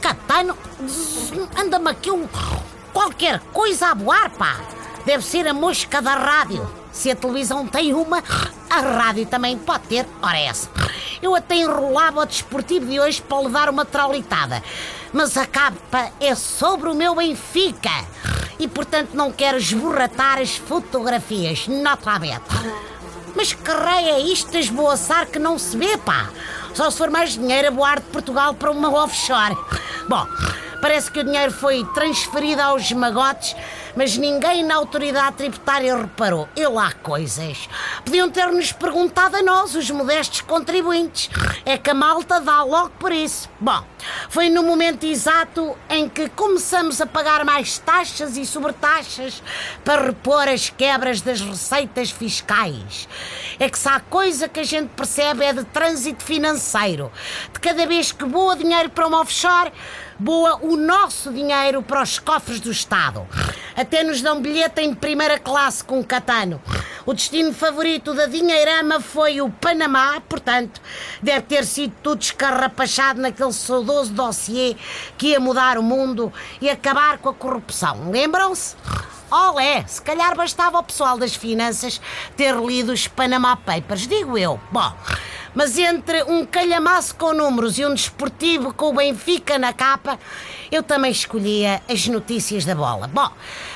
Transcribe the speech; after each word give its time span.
Catano, 0.00 0.56
anda-me 1.58 1.90
aqui 1.90 2.10
um. 2.10 2.28
qualquer 2.92 3.40
coisa 3.52 3.88
a 3.88 3.94
voar, 3.94 4.30
pá. 4.30 4.60
Deve 5.04 5.24
ser 5.24 5.46
a 5.48 5.54
mosca 5.54 6.00
da 6.02 6.14
rádio. 6.14 6.68
Se 6.92 7.10
a 7.10 7.16
televisão 7.16 7.66
tem 7.66 7.92
uma, 7.92 8.22
a 8.68 8.80
rádio 8.80 9.26
também 9.26 9.56
pode 9.58 9.84
ter. 9.84 10.06
Ora, 10.22 10.38
é 10.38 10.46
essa. 10.46 10.70
Eu 11.20 11.34
até 11.34 11.56
enrolava 11.56 12.22
o 12.22 12.26
desportivo 12.26 12.86
de 12.86 13.00
hoje 13.00 13.22
para 13.22 13.42
lhe 13.42 13.48
dar 13.48 13.68
uma 13.68 13.84
traulitada. 13.84 14.62
Mas 15.12 15.36
a 15.36 15.46
capa 15.46 16.10
é 16.20 16.34
sobre 16.34 16.88
o 16.88 16.94
meu 16.94 17.14
Benfica. 17.14 17.90
E 18.58 18.68
portanto 18.68 19.10
não 19.14 19.32
quero 19.32 19.58
esborratar 19.58 20.38
as 20.38 20.56
fotografias, 20.56 21.68
naturalmente. 21.68 22.44
Mas 23.34 23.52
que 23.52 23.70
rei 23.70 24.10
é 24.10 24.20
isto 24.20 24.56
esboaçar 24.56 25.26
que 25.26 25.38
não 25.38 25.58
se 25.58 25.76
vê, 25.76 25.96
pá? 25.98 26.30
Só 26.76 26.90
se 26.90 26.98
for 26.98 27.08
mais 27.08 27.30
dinheiro 27.30 27.68
a 27.68 27.70
voar 27.70 28.00
de 28.00 28.06
Portugal 28.08 28.52
para 28.52 28.70
uma 28.70 28.90
offshore. 28.90 29.56
Bom, 30.06 30.26
parece 30.82 31.10
que 31.10 31.20
o 31.20 31.24
dinheiro 31.24 31.50
foi 31.50 31.82
transferido 31.94 32.60
aos 32.60 32.92
magotes, 32.92 33.56
mas 33.96 34.18
ninguém 34.18 34.62
na 34.62 34.74
autoridade 34.74 35.36
tributária 35.36 35.96
reparou. 35.96 36.46
E 36.54 36.66
lá 36.66 36.92
coisas. 36.92 37.66
Podiam 38.04 38.28
ter-nos 38.28 38.72
perguntado 38.72 39.36
a 39.38 39.42
nós, 39.42 39.74
os 39.74 39.90
modestos 39.90 40.42
contribuintes. 40.42 41.30
É 41.64 41.78
que 41.78 41.88
a 41.88 41.94
malta 41.94 42.42
dá 42.42 42.62
logo 42.62 42.90
por 42.98 43.10
isso. 43.10 43.48
Bom, 43.58 43.82
foi 44.36 44.50
no 44.50 44.62
momento 44.62 45.06
exato 45.06 45.74
em 45.88 46.10
que 46.10 46.28
começamos 46.28 47.00
a 47.00 47.06
pagar 47.06 47.42
mais 47.42 47.78
taxas 47.78 48.36
e 48.36 48.44
sobretaxas 48.44 49.42
para 49.82 50.08
repor 50.08 50.46
as 50.46 50.68
quebras 50.68 51.22
das 51.22 51.40
receitas 51.40 52.10
fiscais. 52.10 53.08
É 53.58 53.70
que 53.70 53.78
se 53.78 53.88
há 53.88 53.98
coisa 53.98 54.46
que 54.46 54.60
a 54.60 54.62
gente 54.62 54.90
percebe 54.90 55.42
é 55.42 55.54
de 55.54 55.64
trânsito 55.64 56.22
financeiro. 56.22 57.10
De 57.50 57.58
cada 57.60 57.86
vez 57.86 58.12
que 58.12 58.26
voa 58.26 58.54
dinheiro 58.54 58.90
para 58.90 59.06
uma 59.06 59.22
offshore, 59.22 59.72
boa 60.18 60.58
o 60.60 60.76
nosso 60.76 61.32
dinheiro 61.32 61.82
para 61.82 62.02
os 62.02 62.18
cofres 62.18 62.60
do 62.60 62.70
Estado. 62.70 63.26
Até 63.74 64.04
nos 64.04 64.20
dão 64.20 64.42
bilhete 64.42 64.82
em 64.82 64.94
primeira 64.94 65.38
classe 65.38 65.82
com 65.82 66.04
Catano. 66.04 66.60
O 67.06 67.14
destino 67.14 67.54
favorito 67.54 68.12
da 68.14 68.26
dinheirama 68.26 69.00
foi 69.00 69.40
o 69.40 69.48
Panamá, 69.48 70.20
portanto, 70.28 70.80
deve 71.22 71.42
ter 71.42 71.64
sido 71.64 71.94
tudo 72.02 72.20
escarrapachado 72.20 73.20
naquele 73.20 73.52
saudoso 73.52 74.12
dossiê 74.12 74.76
que 75.16 75.28
ia 75.28 75.38
mudar 75.38 75.78
o 75.78 75.84
mundo 75.84 76.32
e 76.60 76.68
acabar 76.68 77.18
com 77.18 77.28
a 77.28 77.34
corrupção. 77.34 78.10
Lembram-se? 78.10 78.74
Olé, 79.30 79.84
se 79.86 80.02
calhar 80.02 80.34
bastava 80.36 80.78
ao 80.78 80.82
pessoal 80.82 81.16
das 81.16 81.36
finanças 81.36 82.00
ter 82.36 82.56
lido 82.56 82.92
os 82.92 83.06
Panama 83.06 83.56
Papers, 83.56 84.08
digo 84.08 84.36
eu. 84.36 84.58
Bom, 84.72 84.92
mas 85.56 85.78
entre 85.78 86.22
um 86.24 86.44
calhamaço 86.44 87.14
com 87.14 87.32
números 87.32 87.78
e 87.78 87.86
um 87.86 87.94
desportivo 87.94 88.74
com 88.74 88.90
o 88.90 88.92
Benfica 88.92 89.58
na 89.58 89.72
capa, 89.72 90.20
eu 90.70 90.82
também 90.82 91.10
escolhia 91.10 91.82
as 91.88 92.06
notícias 92.08 92.66
da 92.66 92.74
bola. 92.74 93.08
Bom, 93.08 93.30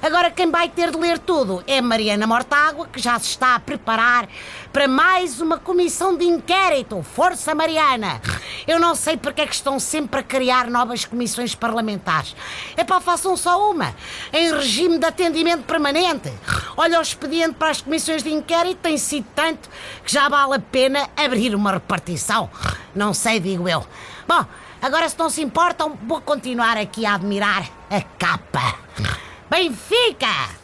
agora 0.00 0.30
quem 0.30 0.48
vai 0.52 0.68
ter 0.68 0.92
de 0.92 0.96
ler 0.96 1.18
tudo 1.18 1.64
é 1.66 1.80
Mariana 1.80 2.28
Mortágua, 2.28 2.86
que 2.86 3.00
já 3.00 3.18
se 3.18 3.30
está 3.30 3.56
a 3.56 3.60
preparar 3.60 4.28
para 4.72 4.86
mais 4.86 5.40
uma 5.40 5.58
comissão 5.58 6.16
de 6.16 6.24
inquérito. 6.24 7.02
Força, 7.02 7.54
Mariana! 7.56 8.20
Eu 8.68 8.78
não 8.78 8.94
sei 8.94 9.16
porque 9.16 9.42
é 9.42 9.46
que 9.46 9.54
estão 9.54 9.80
sempre 9.80 10.20
a 10.20 10.22
criar 10.22 10.70
novas 10.70 11.04
comissões 11.04 11.56
parlamentares. 11.56 12.36
É 12.76 12.84
para 12.84 13.00
façam 13.00 13.36
só 13.36 13.70
uma, 13.70 13.94
em 14.32 14.52
regime 14.52 14.96
de 14.98 15.06
atendimento 15.06 15.64
permanente. 15.64 16.32
Olha, 16.76 16.98
o 16.98 17.02
expediente 17.02 17.54
para 17.54 17.70
as 17.70 17.80
comissões 17.80 18.22
de 18.22 18.32
inquérito 18.32 18.78
tem 18.82 18.98
sido 18.98 19.26
tanto 19.34 19.68
que 20.04 20.12
já 20.12 20.28
vale 20.28 20.54
a 20.54 20.58
pena 20.60 21.08
abrir 21.16 21.54
uma 21.54 21.72
repartição. 21.72 22.50
Não 22.94 23.14
sei, 23.14 23.38
digo 23.40 23.68
eu. 23.68 23.86
Bom, 24.26 24.44
agora 24.82 25.08
se 25.08 25.18
não 25.18 25.30
se 25.30 25.42
importam, 25.42 25.98
vou 26.02 26.20
continuar 26.20 26.76
aqui 26.76 27.06
a 27.06 27.14
admirar 27.14 27.68
a 27.90 28.00
capa. 28.18 28.78
Benfica! 29.48 30.63